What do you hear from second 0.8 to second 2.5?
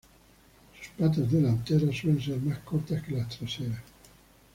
patas delanteras suelen ser